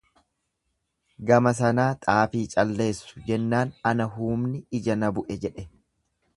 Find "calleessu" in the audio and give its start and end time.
2.55-3.23